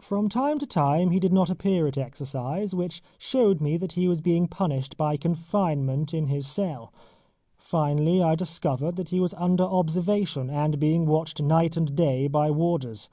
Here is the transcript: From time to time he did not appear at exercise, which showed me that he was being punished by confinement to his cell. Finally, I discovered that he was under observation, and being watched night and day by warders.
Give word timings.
From 0.00 0.28
time 0.28 0.60
to 0.60 0.64
time 0.66 1.10
he 1.10 1.18
did 1.18 1.32
not 1.32 1.50
appear 1.50 1.88
at 1.88 1.98
exercise, 1.98 2.72
which 2.72 3.02
showed 3.18 3.60
me 3.60 3.76
that 3.78 3.94
he 3.94 4.06
was 4.06 4.20
being 4.20 4.46
punished 4.46 4.96
by 4.96 5.16
confinement 5.16 6.10
to 6.10 6.24
his 6.26 6.46
cell. 6.46 6.92
Finally, 7.56 8.22
I 8.22 8.36
discovered 8.36 8.94
that 8.94 9.08
he 9.08 9.18
was 9.18 9.34
under 9.34 9.64
observation, 9.64 10.50
and 10.50 10.78
being 10.78 11.04
watched 11.04 11.42
night 11.42 11.76
and 11.76 11.96
day 11.96 12.28
by 12.28 12.52
warders. 12.52 13.08